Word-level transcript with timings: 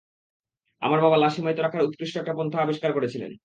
আমার 0.81 0.99
বাবা 1.01 1.17
লাশ 1.17 1.33
হিমায়িত 1.37 1.59
রাখার 1.61 1.85
উৎকৃষ্ট 1.87 2.15
একটা 2.17 2.33
পন্থা 2.33 2.57
আবিষ্কার 2.61 2.91
করেছিলেন। 2.93 3.31